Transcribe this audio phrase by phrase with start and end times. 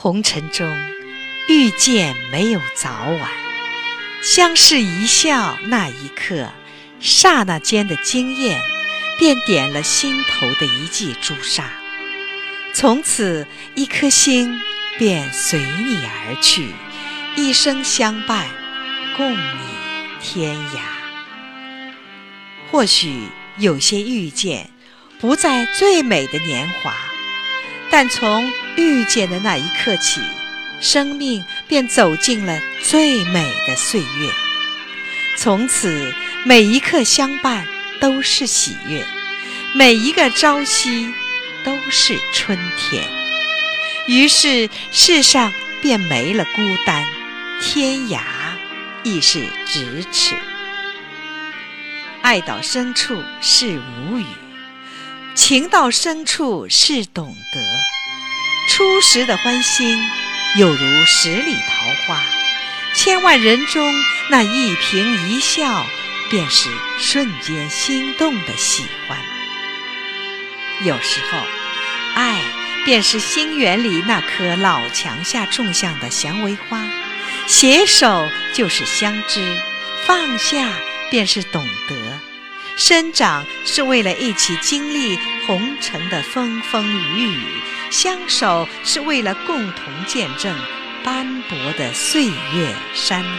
[0.00, 0.72] 红尘中，
[1.48, 2.88] 遇见没有早
[3.20, 3.28] 晚，
[4.22, 6.52] 相视一笑那一刻，
[7.00, 8.60] 刹那间的惊艳，
[9.18, 11.72] 便点了心头的一记朱砂。
[12.72, 14.60] 从此，一颗心
[14.98, 16.68] 便随你而去，
[17.34, 18.46] 一生相伴，
[19.16, 19.58] 共你
[20.22, 20.78] 天涯。
[22.70, 23.24] 或许
[23.56, 24.70] 有些遇见，
[25.18, 26.94] 不在最美的年华，
[27.90, 30.20] 但从遇见的那一刻起，
[30.80, 34.30] 生命便走进了最美的岁月。
[35.36, 37.66] 从此，每一刻相伴
[38.00, 39.04] 都是喜悦，
[39.74, 41.12] 每一个朝夕。
[41.64, 43.04] 都是春天，
[44.06, 47.04] 于是世上便没了孤单，
[47.60, 48.20] 天涯
[49.02, 50.36] 亦是咫尺。
[52.22, 54.24] 爱到深处是无语，
[55.38, 57.60] 情到深处是懂得。
[58.68, 59.96] 初时的欢心，
[60.56, 62.20] 有如十里桃花，
[62.92, 63.88] 千万人中
[64.30, 64.96] 那一颦
[65.28, 65.86] 一笑，
[66.28, 66.68] 便是
[66.98, 69.16] 瞬间心动的喜欢。
[70.84, 71.38] 有时候，
[72.16, 72.40] 爱
[72.84, 76.84] 便是心园里那棵老墙下种下的蔷薇花，
[77.46, 79.56] 携手就是相知，
[80.04, 80.68] 放下
[81.12, 81.94] 便是懂得，
[82.78, 87.42] 生长是为了一起经历红尘的风风雨雨，
[87.90, 90.56] 相守是为了共同见证
[91.02, 93.30] 斑驳的岁月山河。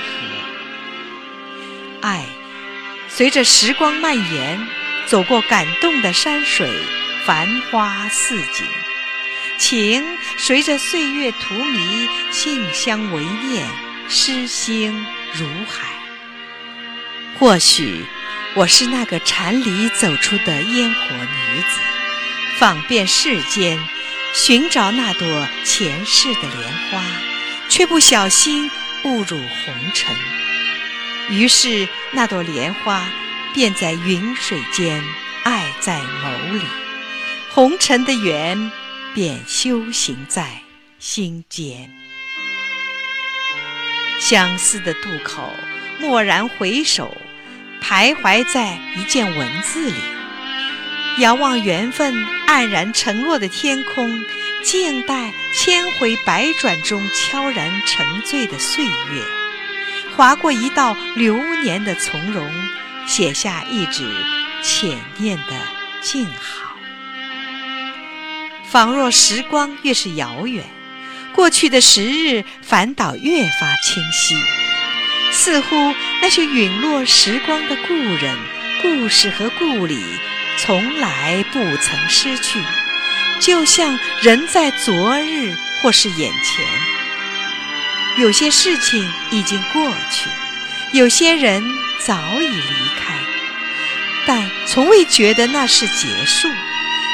[2.02, 2.26] 爱
[3.08, 4.67] 随着时光蔓延，
[5.08, 6.70] 走过感动的山水。
[7.26, 8.66] 繁花似锦，
[9.60, 10.04] 情
[10.38, 13.67] 随着岁月荼蘼，馨香为念，
[14.08, 15.98] 诗兴如海。
[17.38, 18.06] 或许
[18.56, 21.80] 我是那个禅里走出的烟火女子，
[22.58, 23.80] 访遍世间，
[24.34, 27.02] 寻找那朵前世的莲花，
[27.70, 28.70] 却不小心
[29.04, 30.16] 误入红尘。
[31.30, 33.08] 于是那朵莲花
[33.54, 35.04] 便在云水间，
[35.44, 36.66] 爱在眸里。
[37.52, 38.72] 红尘的缘，
[39.14, 40.62] 便修行在
[40.98, 41.89] 心间。
[44.20, 45.54] 相思的渡口，
[46.02, 47.17] 蓦然回首，
[47.82, 49.98] 徘徊在一件文字里。
[51.20, 52.15] 遥望缘分
[52.48, 54.23] 黯然沉落的天空，
[54.64, 58.92] 静待千回百转中悄然沉醉的岁月，
[60.15, 62.49] 划过一道流年的从容，
[63.05, 64.09] 写下一纸
[64.64, 65.54] 浅念的
[66.02, 66.70] 静好。
[68.64, 70.64] 仿若时光越是遥远，
[71.33, 74.36] 过去的时日反倒越发清晰。
[75.32, 78.38] 似乎那些陨落时光的故人、
[78.82, 80.04] 故事和故里，
[80.58, 82.60] 从来不曾失去，
[83.39, 86.66] 就像人在昨日或是眼前。
[88.18, 90.30] 有些事情已经过去，
[90.92, 91.64] 有些人
[92.00, 93.16] 早已离开，
[94.26, 96.48] 但从未觉得那是结束，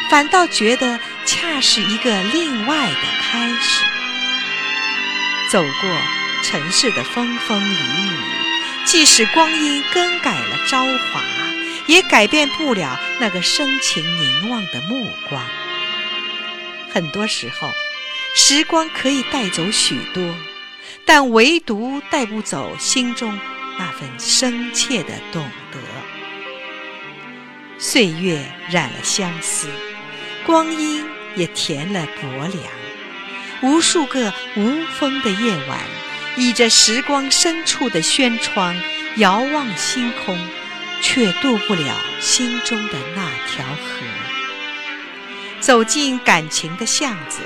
[0.09, 0.99] 反倒觉得。
[1.27, 3.83] 恰是一个另外的开始。
[5.49, 5.89] 走过
[6.47, 7.77] 尘世的风风雨雨，
[8.85, 11.23] 即使光阴更改了朝华，
[11.87, 15.43] 也改变不了那个深情凝望的目光。
[16.93, 17.71] 很多时候，
[18.35, 20.35] 时光可以带走许多，
[21.03, 23.35] 但唯独带不走心中
[23.79, 25.79] 那份深切的懂得。
[27.79, 29.67] 岁月染了相思，
[30.45, 31.03] 光阴。
[31.35, 32.63] 也填了薄凉，
[33.61, 35.79] 无数个无风的夜晚，
[36.37, 38.75] 倚着时光深处的轩窗，
[39.17, 40.37] 遥望星空，
[41.01, 44.05] 却渡不了心中的那条河。
[45.59, 47.39] 走进感情的巷子，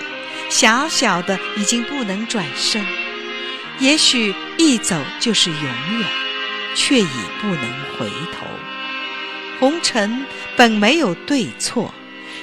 [0.50, 2.84] 小小的已经不能转身，
[3.78, 6.08] 也许一走就是永远，
[6.76, 7.08] 却已
[7.42, 7.64] 不能
[7.98, 8.46] 回头。
[9.60, 10.26] 红尘
[10.58, 11.94] 本没有对错。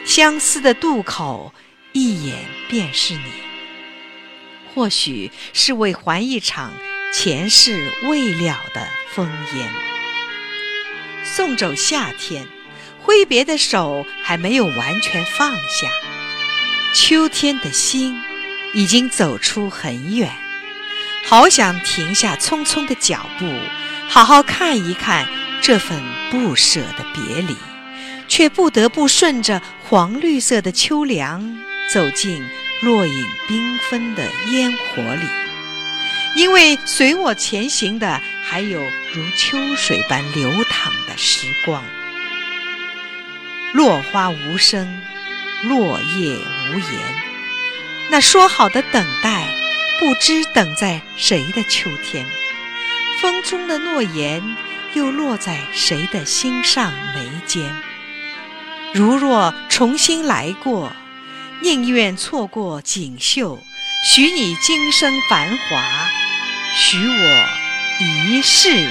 [0.05, 1.53] 相思的渡口，
[1.91, 2.37] 一眼
[2.69, 3.46] 便是你。
[4.77, 6.75] 或许是为还一场
[7.11, 9.73] 前世未了的烽烟。
[11.25, 12.47] 送走夏天，
[13.01, 15.91] 挥别的手还没有完全放下。
[16.95, 18.21] 秋天的心
[18.75, 20.31] 已经走出很远，
[21.25, 23.51] 好想停下匆匆的脚步，
[24.11, 25.27] 好好看一看
[25.63, 25.99] 这份
[26.31, 27.57] 不舍的别离。
[28.29, 31.61] 却不得不顺着黄绿色的秋凉，
[31.91, 32.45] 走进
[32.81, 35.27] 落影缤纷的烟火里，
[36.35, 41.83] 因为随我前行的还有如秋水般流淌的时光。
[43.73, 45.03] 落花无声，
[45.65, 47.15] 落叶无言，
[48.11, 49.49] 那说好的等待，
[49.99, 52.27] 不知等在谁的秋天，
[53.21, 54.43] 风中的诺言
[54.95, 57.75] 又落在谁的心上眉间。
[58.95, 60.95] 如若重新来过，
[61.63, 63.59] 宁愿错过锦绣，
[64.05, 65.83] 许你今生繁华，
[66.77, 67.47] 许我
[67.99, 68.89] 一世。